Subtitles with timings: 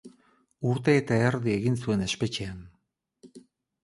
[0.69, 2.65] Urte eta erdi egin zuen espetxean.